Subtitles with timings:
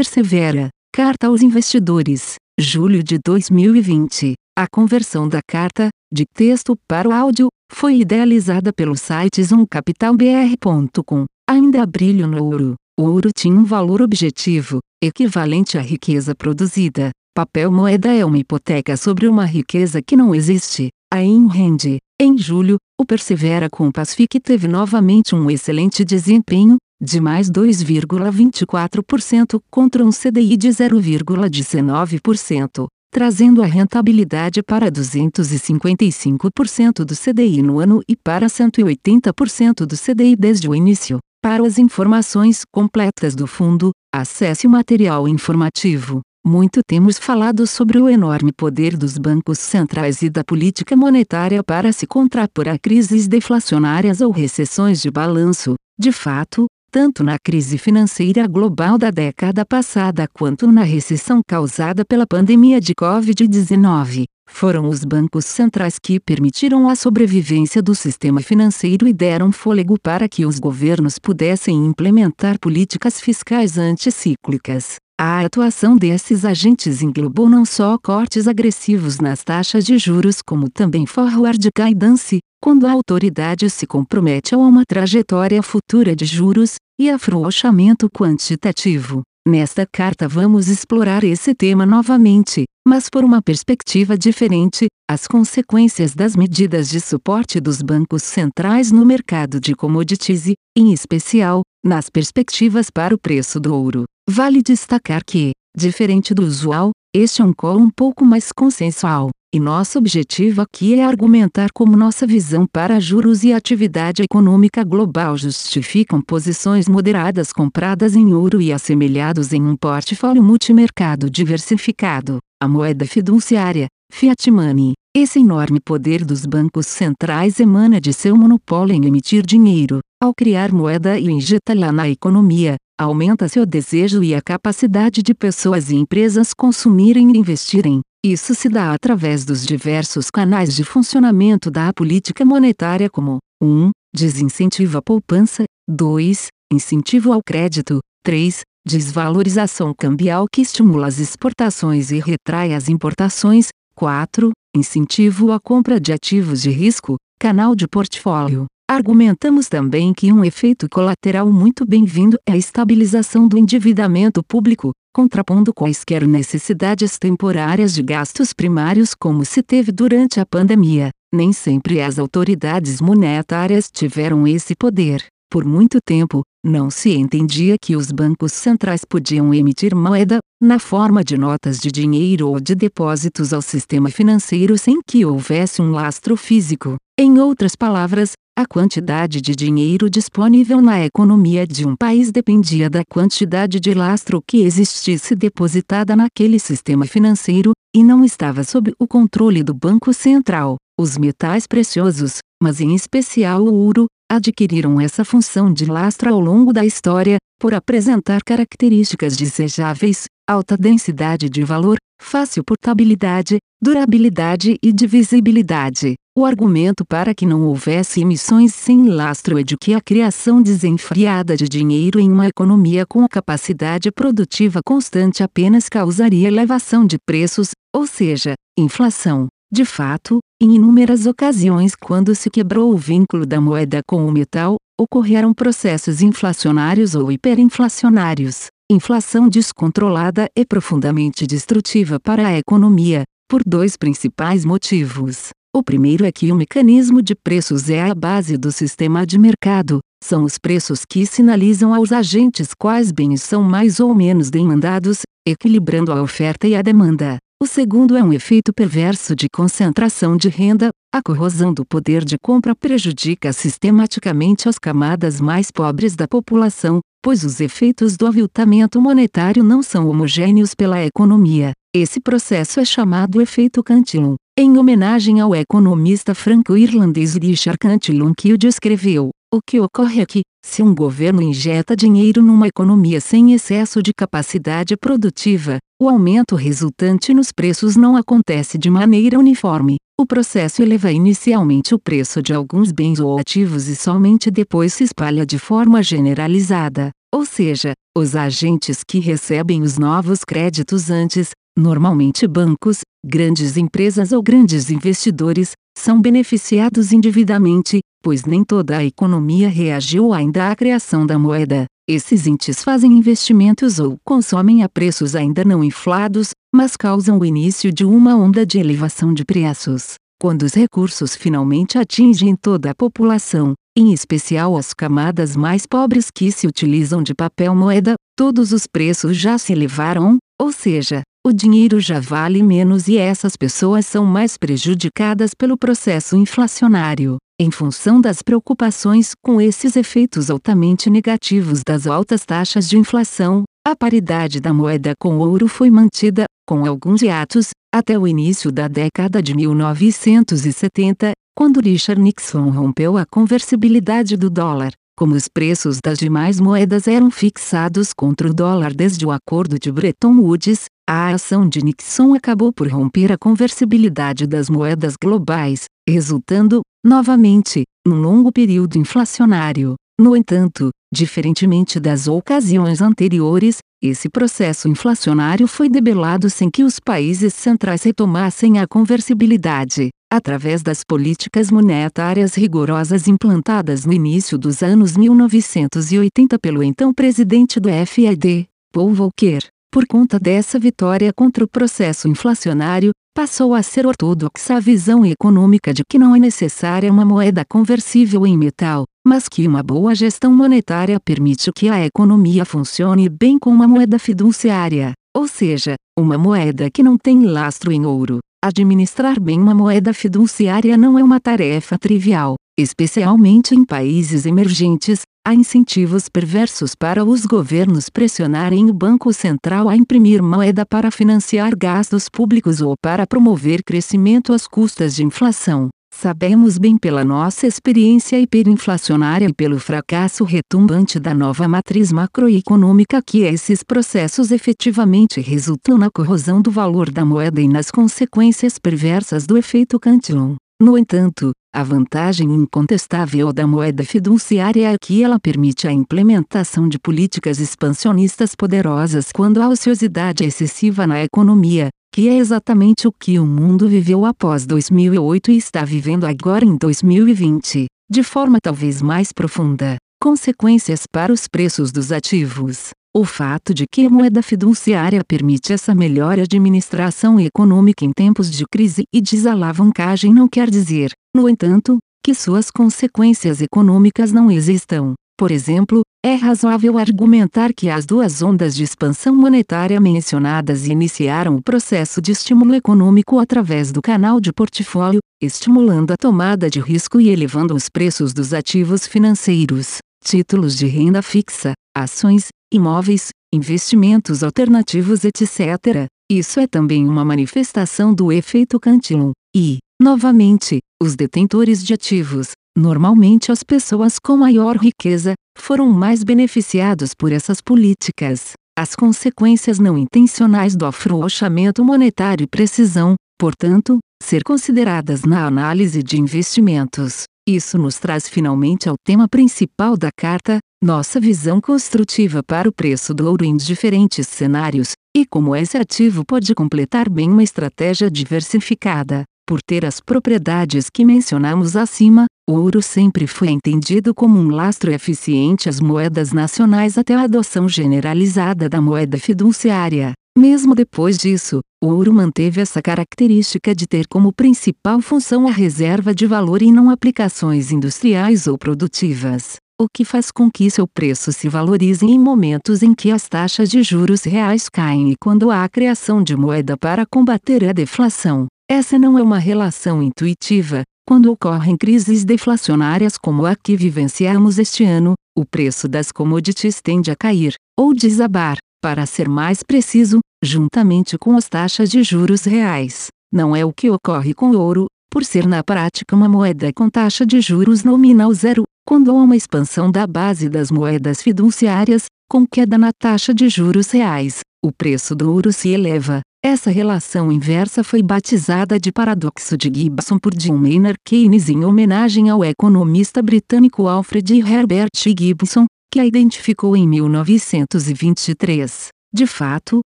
[0.00, 0.70] Persevera.
[0.94, 2.36] Carta aos investidores.
[2.58, 4.32] Julho de 2020.
[4.58, 11.26] A conversão da carta, de texto para o áudio, foi idealizada pelo site zoomcapitalbr.com.
[11.46, 12.76] Ainda há brilho no ouro.
[12.98, 17.10] O ouro tinha um valor objetivo, equivalente à riqueza produzida.
[17.36, 20.88] Papel moeda é uma hipoteca sobre uma riqueza que não existe.
[21.12, 21.98] A rende.
[22.18, 30.04] Em julho, o Persevera com Pacific teve novamente um excelente desempenho, de mais 2,24% contra
[30.04, 38.46] um CDI de 0,19%, trazendo a rentabilidade para 255% do CDI no ano e para
[38.46, 41.18] 180% do CDI desde o início.
[41.42, 46.20] Para as informações completas do fundo, acesse o material informativo.
[46.46, 51.92] Muito temos falado sobre o enorme poder dos bancos centrais e da política monetária para
[51.92, 55.74] se contrapor a crises deflacionárias ou recessões de balanço.
[55.98, 62.26] De fato, tanto na crise financeira global da década passada quanto na recessão causada pela
[62.26, 69.12] pandemia de Covid-19, foram os bancos centrais que permitiram a sobrevivência do sistema financeiro e
[69.12, 74.96] deram fôlego para que os governos pudessem implementar políticas fiscais anticíclicas.
[75.18, 81.06] A atuação desses agentes englobou não só cortes agressivos nas taxas de juros como também
[81.06, 88.10] forward guidance, quando a autoridade se compromete a uma trajetória futura de juros, e afrouxamento
[88.10, 89.22] quantitativo.
[89.48, 96.36] Nesta carta vamos explorar esse tema novamente, mas por uma perspectiva diferente, as consequências das
[96.36, 102.90] medidas de suporte dos bancos centrais no mercado de commodities e, em especial, nas perspectivas
[102.90, 104.04] para o preço do ouro.
[104.28, 109.58] Vale destacar que, diferente do usual, este é um call um pouco mais consensual, e
[109.58, 116.22] nosso objetivo aqui é argumentar como nossa visão para juros e atividade econômica global justificam
[116.22, 122.38] posições moderadas compradas em ouro e assemelhados em um portfólio multimercado diversificado.
[122.62, 128.94] A moeda fiduciária, fiat money, esse enorme poder dos bancos centrais emana de seu monopólio
[128.94, 129.98] em emitir dinheiro.
[130.22, 135.90] Ao criar moeda e injetá-la na economia, aumenta-se o desejo e a capacidade de pessoas
[135.90, 138.00] e empresas consumirem e investirem.
[138.22, 143.92] Isso se dá através dos diversos canais de funcionamento da política monetária como 1.
[144.14, 146.48] Desincentivo à poupança, 2.
[146.70, 148.60] Incentivo ao crédito, 3.
[148.86, 154.50] Desvalorização cambial que estimula as exportações e retrai as importações, 4.
[154.76, 158.66] Incentivo à compra de ativos de risco, canal de portfólio.
[158.86, 165.72] Argumentamos também que um efeito colateral muito bem-vindo é a estabilização do endividamento público, contrapondo
[165.74, 171.10] quaisquer necessidades temporárias de gastos primários como se teve durante a pandemia.
[171.34, 175.24] Nem sempre as autoridades monetárias tiveram esse poder.
[175.50, 181.24] Por muito tempo, não se entendia que os bancos centrais podiam emitir moeda, na forma
[181.24, 186.36] de notas de dinheiro ou de depósitos ao sistema financeiro sem que houvesse um lastro
[186.36, 186.96] físico.
[187.18, 193.02] Em outras palavras, a quantidade de dinheiro disponível na economia de um país dependia da
[193.02, 199.62] quantidade de lastro que existisse depositada naquele sistema financeiro, e não estava sob o controle
[199.62, 200.76] do Banco Central.
[201.00, 206.72] Os metais preciosos, mas em especial o ouro, adquiriram essa função de lastro ao longo
[206.72, 216.14] da história, por apresentar características desejáveis, alta densidade de valor, fácil portabilidade, durabilidade e divisibilidade.
[216.38, 221.56] O argumento para que não houvesse emissões sem lastro é de que a criação desenfreada
[221.56, 228.06] de dinheiro em uma economia com capacidade produtiva constante apenas causaria elevação de preços, ou
[228.06, 229.48] seja, inflação.
[229.72, 234.76] De fato, em inúmeras ocasiões, quando se quebrou o vínculo da moeda com o metal,
[235.00, 238.66] ocorreram processos inflacionários ou hiperinflacionários.
[238.90, 245.50] Inflação descontrolada é profundamente destrutiva para a economia, por dois principais motivos.
[245.72, 250.00] O primeiro é que o mecanismo de preços é a base do sistema de mercado,
[250.22, 256.12] são os preços que sinalizam aos agentes quais bens são mais ou menos demandados, equilibrando
[256.12, 257.38] a oferta e a demanda.
[257.62, 262.38] O segundo é um efeito perverso de concentração de renda, a corrosão do poder de
[262.38, 269.62] compra prejudica sistematicamente as camadas mais pobres da população, pois os efeitos do aviltamento monetário
[269.62, 271.72] não são homogêneos pela economia.
[271.94, 278.58] Esse processo é chamado efeito Cantillon em homenagem ao economista franco-irlandês Richard Cantillon que o
[278.58, 279.30] descreveu.
[279.52, 284.12] O que ocorre é que, se um governo injeta dinheiro numa economia sem excesso de
[284.16, 289.96] capacidade produtiva, o aumento resultante nos preços não acontece de maneira uniforme.
[290.16, 295.02] O processo eleva inicialmente o preço de alguns bens ou ativos e somente depois se
[295.02, 297.10] espalha de forma generalizada.
[297.34, 304.42] ou seja, os agentes que recebem os novos créditos antes, normalmente bancos, grandes empresas ou
[304.42, 311.38] grandes investidores, são beneficiados indevidamente, pois nem toda a economia reagiu ainda à criação da
[311.38, 311.86] moeda.
[312.08, 317.92] Esses entes fazem investimentos ou consomem a preços ainda não inflados, mas causam o início
[317.92, 320.14] de uma onda de elevação de preços.
[320.40, 326.50] Quando os recursos finalmente atingem toda a população, em especial as camadas mais pobres que
[326.50, 332.00] se utilizam de papel moeda, todos os preços já se elevaram, ou seja, o dinheiro
[332.00, 337.36] já vale menos e essas pessoas são mais prejudicadas pelo processo inflacionário.
[337.62, 343.94] Em função das preocupações com esses efeitos altamente negativos das altas taxas de inflação, a
[343.94, 348.88] paridade da moeda com o ouro foi mantida, com alguns hiatos, até o início da
[348.88, 354.92] década de 1970, quando Richard Nixon rompeu a conversibilidade do dólar.
[355.14, 359.92] Como os preços das demais moedas eram fixados contra o dólar desde o acordo de
[359.92, 366.80] Bretton Woods, a ação de Nixon acabou por romper a conversibilidade das moedas globais, resultando,
[367.04, 369.94] novamente, num longo período inflacionário.
[370.20, 377.54] No entanto, diferentemente das ocasiões anteriores, esse processo inflacionário foi debelado sem que os países
[377.54, 386.58] centrais retomassem a conversibilidade, através das políticas monetárias rigorosas implantadas no início dos anos 1980
[386.58, 389.68] pelo então presidente do FED, Paul Volcker.
[389.92, 395.92] Por conta dessa vitória contra o processo inflacionário, passou a ser ortodoxa a visão econômica
[395.92, 400.54] de que não é necessária uma moeda conversível em metal, mas que uma boa gestão
[400.54, 406.88] monetária permite que a economia funcione bem com uma moeda fiduciária, ou seja, uma moeda
[406.88, 408.38] que não tem lastro em ouro.
[408.64, 415.54] Administrar bem uma moeda fiduciária não é uma tarefa trivial, especialmente em países emergentes, há
[415.54, 422.28] incentivos perversos para os governos pressionarem o Banco Central a imprimir moeda para financiar gastos
[422.28, 425.88] públicos ou para promover crescimento às custas de inflação.
[426.12, 433.42] Sabemos bem pela nossa experiência hiperinflacionária e pelo fracasso retumbante da nova matriz macroeconômica que
[433.42, 439.56] esses processos efetivamente resultam na corrosão do valor da moeda e nas consequências perversas do
[439.56, 440.56] efeito Cantillon.
[440.80, 446.98] No entanto, a vantagem incontestável da moeda fiduciária é que ela permite a implementação de
[446.98, 453.46] políticas expansionistas poderosas quando há ociosidade excessiva na economia, que é exatamente o que o
[453.46, 459.96] mundo viveu após 2008 e está vivendo agora em 2020, de forma talvez mais profunda.
[460.20, 462.90] Consequências para os preços dos ativos.
[463.12, 468.64] O fato de que a moeda fiduciária permite essa melhor administração econômica em tempos de
[468.64, 475.14] crise e desalavancagem não quer dizer, no entanto, que suas consequências econômicas não existam.
[475.36, 481.62] Por exemplo, é razoável argumentar que as duas ondas de expansão monetária mencionadas iniciaram o
[481.62, 487.28] processo de estímulo econômico através do canal de portfólio, estimulando a tomada de risco e
[487.28, 496.06] elevando os preços dos ativos financeiros, títulos de renda fixa, ações, imóveis, investimentos alternativos etc.
[496.30, 499.32] Isso é também uma manifestação do efeito Cantillon.
[499.54, 507.12] E, novamente, os detentores de ativos, normalmente as pessoas com maior riqueza, foram mais beneficiados
[507.14, 508.52] por essas políticas.
[508.78, 517.24] As consequências não intencionais do afrouxamento monetário precisão, portanto, ser consideradas na análise de investimentos.
[517.48, 523.12] Isso nos traz finalmente ao tema principal da carta, nossa visão construtiva para o preço
[523.12, 529.24] do ouro em diferentes cenários, e como esse ativo pode completar bem uma estratégia diversificada.
[529.46, 534.90] Por ter as propriedades que mencionamos acima, o ouro sempre foi entendido como um lastro
[534.90, 540.12] eficiente às moedas nacionais até a adoção generalizada da moeda fiduciária.
[540.38, 546.14] Mesmo depois disso, o ouro manteve essa característica de ter como principal função a reserva
[546.14, 551.32] de valor e não aplicações industriais ou produtivas, o que faz com que seu preço
[551.32, 555.64] se valorize em momentos em que as taxas de juros reais caem e quando há
[555.64, 558.46] a criação de moeda para combater a deflação.
[558.70, 560.82] Essa não é uma relação intuitiva.
[561.08, 567.10] Quando ocorrem crises deflacionárias como a que vivenciamos este ano, o preço das commodities tende
[567.10, 573.06] a cair, ou desabar, para ser mais preciso, juntamente com as taxas de juros reais.
[573.32, 576.90] Não é o que ocorre com o ouro, por ser na prática uma moeda com
[576.90, 582.44] taxa de juros nominal zero, quando há uma expansão da base das moedas fiduciárias, com
[582.44, 586.22] queda na taxa de juros reais, o preço do ouro se eleva.
[586.44, 592.30] Essa relação inversa foi batizada de paradoxo de Gibson por John Maynard Keynes em homenagem
[592.30, 598.88] ao economista britânico Alfred Herbert Gibson, que a identificou em 1923.
[599.14, 599.82] De fato,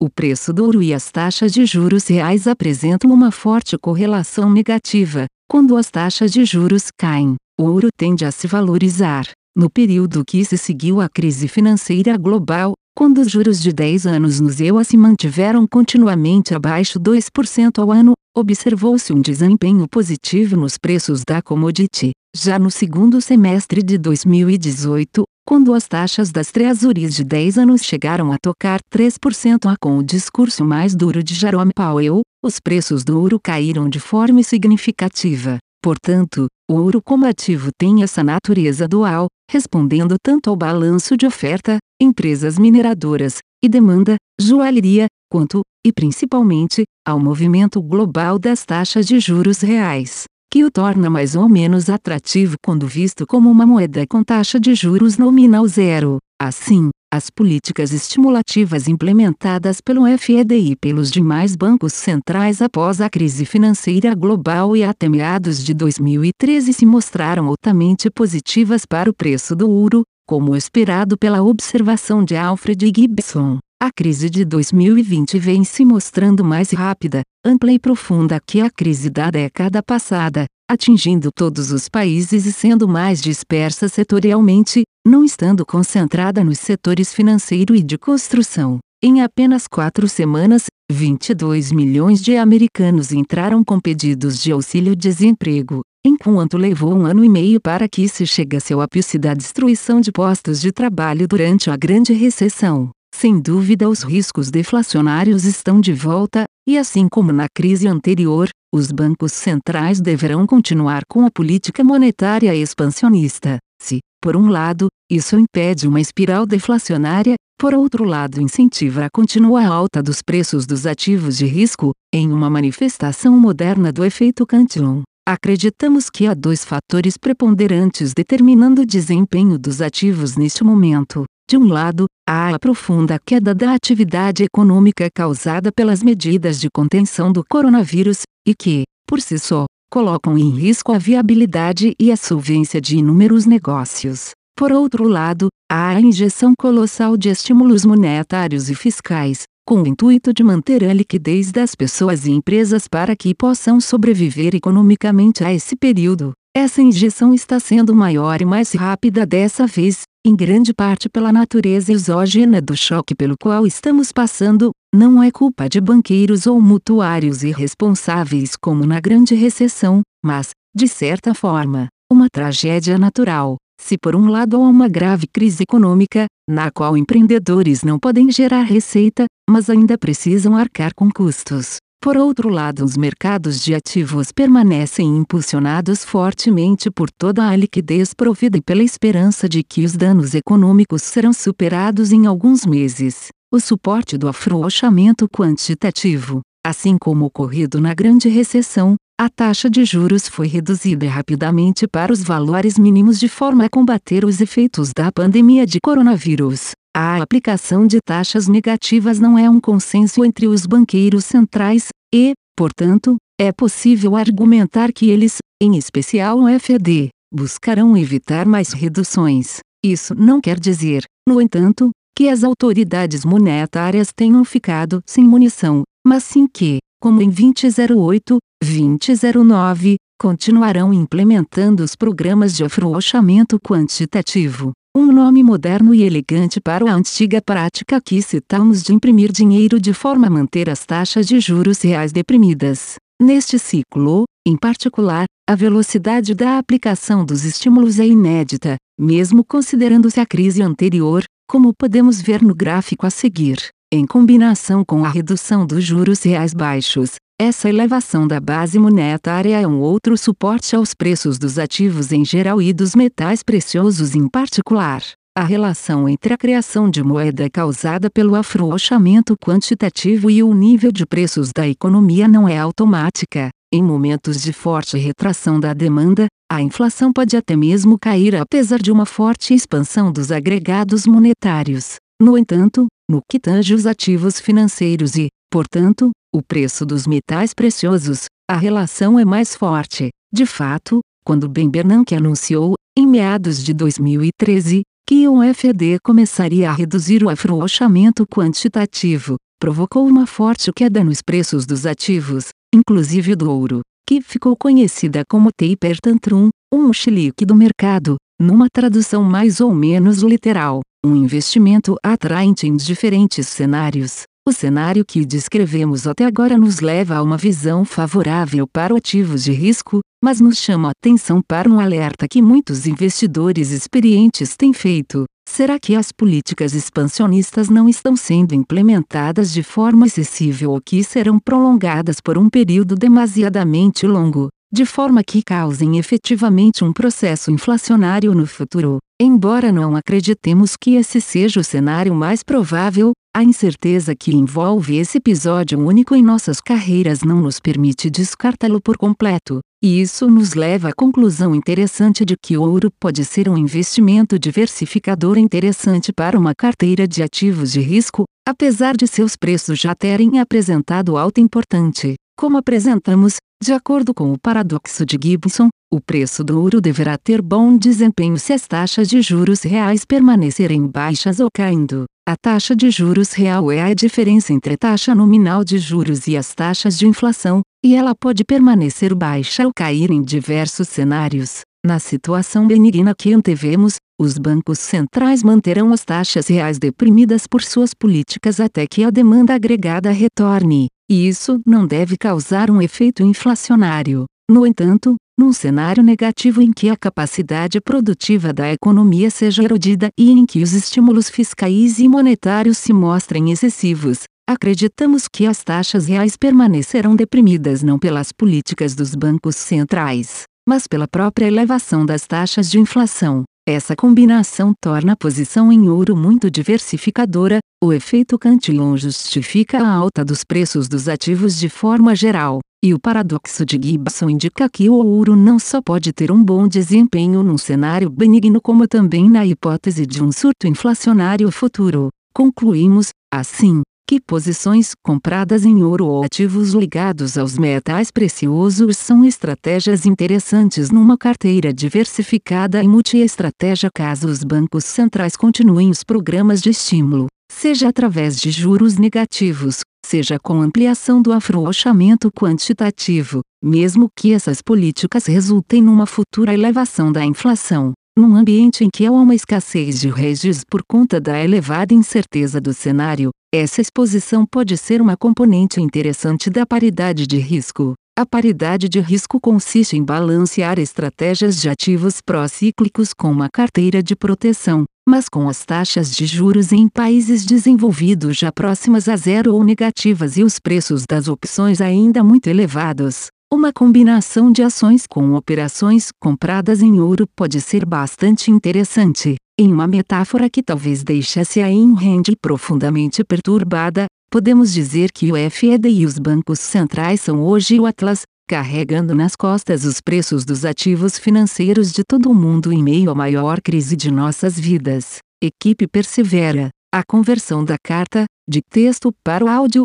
[0.00, 5.26] o preço do ouro e as taxas de juros reais apresentam uma forte correlação negativa.
[5.46, 9.26] Quando as taxas de juros caem, o ouro tende a se valorizar.
[9.56, 14.38] No período que se seguiu à crise financeira global, quando os juros de 10 anos
[14.38, 21.22] nos EUA se mantiveram continuamente abaixo 2% ao ano, observou-se um desempenho positivo nos preços
[21.26, 22.12] da commodity.
[22.36, 28.30] Já no segundo semestre de 2018, quando as taxas das treasuries de 10 anos chegaram
[28.32, 33.18] a tocar 3% a com o discurso mais duro de Jerome Powell, os preços do
[33.18, 35.58] ouro caíram de forma significativa.
[35.82, 41.78] Portanto, o ouro como ativo tem essa natureza dual, respondendo tanto ao balanço de oferta,
[42.00, 49.60] empresas mineradoras, e demanda, joalheria, quanto, e principalmente, ao movimento global das taxas de juros
[49.60, 54.58] reais que o torna mais ou menos atrativo quando visto como uma moeda com taxa
[54.58, 56.18] de juros nominal zero.
[56.40, 63.46] Assim, as políticas estimulativas implementadas pelo FED e pelos demais bancos centrais após a crise
[63.46, 69.70] financeira global e até meados de 2013 se mostraram altamente positivas para o preço do
[69.70, 73.58] ouro, como esperado pela observação de Alfred Gibson.
[73.80, 79.08] A crise de 2020 vem se mostrando mais rápida, ampla e profunda que a crise
[79.08, 86.44] da década passada, atingindo todos os países e sendo mais dispersa setorialmente, não estando concentrada
[86.44, 88.78] nos setores financeiro e de construção.
[89.02, 96.94] Em apenas quatro semanas, 22 milhões de americanos entraram com pedidos de auxílio-desemprego, enquanto levou
[96.94, 100.72] um ano e meio para que se chegasse ao ápice da destruição de postos de
[100.72, 102.90] trabalho durante a Grande Recessão.
[103.14, 108.92] Sem dúvida, os riscos deflacionários estão de volta, e assim como na crise anterior, os
[108.92, 113.56] bancos centrais deverão continuar com a política monetária expansionista.
[113.80, 119.64] Se, por um lado, isso impede uma espiral deflacionária, por outro lado, incentiva a contínua
[119.64, 125.00] alta dos preços dos ativos de risco, em uma manifestação moderna do efeito Cantillon.
[125.26, 131.24] Acreditamos que há dois fatores preponderantes determinando o desempenho dos ativos neste momento.
[131.50, 137.42] De um lado, a profunda queda da atividade econômica causada pelas medidas de contenção do
[137.42, 142.98] coronavírus, e que, por si só, colocam em risco a viabilidade e a solvência de
[142.98, 144.32] inúmeros negócios.
[144.54, 150.30] Por outro lado, há a injeção colossal de estímulos monetários e fiscais, com o intuito
[150.34, 155.74] de manter a liquidez das pessoas e empresas para que possam sobreviver economicamente a esse
[155.74, 156.32] período.
[156.54, 161.92] Essa injeção está sendo maior e mais rápida dessa vez, em grande parte pela natureza
[161.92, 168.56] exógena do choque pelo qual estamos passando, não é culpa de banqueiros ou mutuários irresponsáveis
[168.56, 173.56] como na grande recessão, mas, de certa forma, uma tragédia natural.
[173.80, 178.62] Se por um lado há uma grave crise econômica, na qual empreendedores não podem gerar
[178.62, 185.16] receita, mas ainda precisam arcar com custos, por outro lado, os mercados de ativos permanecem
[185.16, 191.02] impulsionados fortemente por toda a liquidez provida e pela esperança de que os danos econômicos
[191.02, 193.28] serão superados em alguns meses.
[193.52, 200.28] O suporte do afrouxamento quantitativo, assim como ocorrido na Grande Recessão, a taxa de juros
[200.28, 205.66] foi reduzida rapidamente para os valores mínimos de forma a combater os efeitos da pandemia
[205.66, 206.70] de coronavírus.
[207.00, 213.14] A aplicação de taxas negativas não é um consenso entre os banqueiros centrais, e, portanto,
[213.40, 219.58] é possível argumentar que eles, em especial o FED, buscarão evitar mais reduções.
[219.80, 226.24] Isso não quer dizer, no entanto, que as autoridades monetárias tenham ficado sem munição, mas
[226.24, 235.44] sim que, como em 2008, 2009, continuarão implementando os programas de afrouxamento quantitativo um nome
[235.44, 240.30] moderno e elegante para a antiga prática que citamos de imprimir dinheiro de forma a
[240.30, 242.96] manter as taxas de juros reais deprimidas.
[243.22, 250.26] Neste ciclo, em particular, a velocidade da aplicação dos estímulos é inédita, mesmo considerando-se a
[250.26, 253.68] crise anterior, como podemos ver no gráfico a seguir.
[253.92, 259.66] Em combinação com a redução dos juros reais baixos, essa elevação da base monetária é
[259.66, 265.02] um outro suporte aos preços dos ativos em geral e dos metais preciosos em particular.
[265.36, 271.06] A relação entre a criação de moeda causada pelo afrouxamento quantitativo e o nível de
[271.06, 273.50] preços da economia não é automática.
[273.72, 278.90] Em momentos de forte retração da demanda, a inflação pode até mesmo cair apesar de
[278.90, 281.96] uma forte expansão dos agregados monetários.
[282.20, 288.26] No entanto, no que tange os ativos financeiros e, portanto, o preço dos metais preciosos,
[288.50, 290.10] a relação é mais forte.
[290.32, 296.72] De fato, quando Ben Bernanke anunciou, em meados de 2013, que o FED começaria a
[296.72, 303.80] reduzir o afrouxamento quantitativo, provocou uma forte queda nos preços dos ativos, inclusive do ouro,
[304.06, 310.22] que ficou conhecida como taper tantrum, um chilique do mercado, numa tradução mais ou menos
[310.22, 314.22] literal, um investimento atraente em diferentes cenários.
[314.48, 319.52] O cenário que descrevemos até agora nos leva a uma visão favorável para ativos de
[319.52, 325.26] risco, mas nos chama a atenção para um alerta que muitos investidores experientes têm feito.
[325.46, 331.38] Será que as políticas expansionistas não estão sendo implementadas de forma excessiva ou que serão
[331.38, 338.46] prolongadas por um período demasiadamente longo, de forma que causem efetivamente um processo inflacionário no
[338.46, 338.98] futuro?
[339.20, 345.18] Embora não acreditemos que esse seja o cenário mais provável, a incerteza que envolve esse
[345.18, 350.90] episódio único em nossas carreiras não nos permite descartá-lo por completo, e isso nos leva
[350.90, 356.52] à conclusão interessante de que o ouro pode ser um investimento diversificador interessante para uma
[356.54, 362.16] carteira de ativos de risco, apesar de seus preços já terem apresentado alta importante.
[362.38, 367.42] Como apresentamos, de acordo com o paradoxo de Gibson, o preço do ouro deverá ter
[367.42, 372.04] bom desempenho se as taxas de juros reais permanecerem baixas ou caindo.
[372.28, 376.36] A taxa de juros real é a diferença entre a taxa nominal de juros e
[376.36, 381.62] as taxas de inflação, e ela pode permanecer baixa ou cair em diversos cenários.
[381.84, 387.92] Na situação benigna que antevemos, os bancos centrais manterão as taxas reais deprimidas por suas
[387.94, 394.26] políticas até que a demanda agregada retorne, e isso não deve causar um efeito inflacionário.
[394.50, 400.30] No entanto, num cenário negativo em que a capacidade produtiva da economia seja erodida e
[400.30, 406.36] em que os estímulos fiscais e monetários se mostrem excessivos, acreditamos que as taxas reais
[406.36, 412.80] permanecerão deprimidas não pelas políticas dos bancos centrais, mas pela própria elevação das taxas de
[412.80, 413.44] inflação.
[413.70, 420.24] Essa combinação torna a posição em ouro muito diversificadora, o efeito Cantillon justifica a alta
[420.24, 422.60] dos preços dos ativos de forma geral.
[422.82, 426.66] E o paradoxo de Gibson indica que o ouro não só pode ter um bom
[426.66, 432.08] desempenho num cenário benigno como também na hipótese de um surto inflacionário futuro.
[432.32, 440.06] Concluímos, assim, que posições compradas em ouro ou ativos ligados aos metais preciosos são estratégias
[440.06, 447.26] interessantes numa carteira diversificada e multi-estratégia caso os bancos centrais continuem os programas de estímulo,
[447.52, 455.26] seja através de juros negativos, seja com ampliação do afrouxamento quantitativo, mesmo que essas políticas
[455.26, 457.92] resultem numa futura elevação da inflação.
[458.18, 462.74] Num ambiente em que há uma escassez de redes por conta da elevada incerteza do
[462.74, 467.94] cenário, essa exposição pode ser uma componente interessante da paridade de risco.
[468.18, 474.16] A paridade de risco consiste em balancear estratégias de ativos pró-cíclicos com uma carteira de
[474.16, 479.62] proteção, mas com as taxas de juros em países desenvolvidos já próximas a zero ou
[479.62, 483.28] negativas e os preços das opções ainda muito elevados.
[483.50, 489.36] Uma combinação de ações com operações compradas em ouro pode ser bastante interessante.
[489.58, 491.94] Em uma metáfora que talvez deixasse a Ayn
[492.42, 498.20] profundamente perturbada, podemos dizer que o FED e os bancos centrais são hoje o Atlas,
[498.46, 503.14] carregando nas costas os preços dos ativos financeiros de todo o mundo em meio à
[503.14, 505.20] maior crise de nossas vidas.
[505.42, 506.68] Equipe persevera.
[506.94, 509.84] A conversão da carta, de texto para o áudio,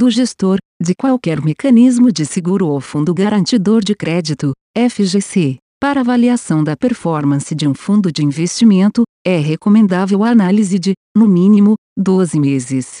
[0.00, 5.58] do gestor, de qualquer mecanismo de seguro ou fundo garantidor de crédito, FGC.
[5.78, 11.28] Para avaliação da performance de um fundo de investimento, é recomendável a análise de, no
[11.28, 13.00] mínimo, 12 meses.